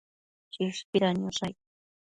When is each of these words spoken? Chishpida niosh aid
Chishpida 0.53 1.09
niosh 1.13 1.43
aid 1.45 1.57